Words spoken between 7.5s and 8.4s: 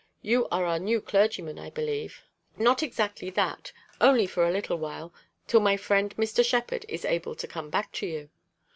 back to you."